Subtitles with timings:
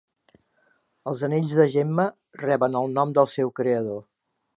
[1.11, 2.05] Els anells de Gemma
[2.45, 4.01] reben el nom del seu creador.